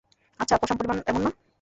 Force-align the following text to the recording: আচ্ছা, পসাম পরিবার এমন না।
আচ্ছা, 0.39 0.55
পসাম 0.61 0.75
পরিবার 0.77 0.97
এমন 1.07 1.21
না। 1.25 1.31